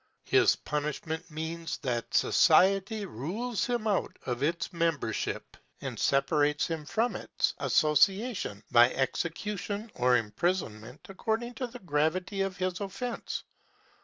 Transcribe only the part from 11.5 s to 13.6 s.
to the gravity of his offense.